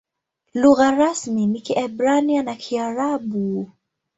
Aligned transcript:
Lugha 0.53 0.91
rasmi 0.91 1.45
ni 1.47 1.61
Kiebrania 1.61 2.43
na 2.43 2.55
Kiarabu. 2.55 3.71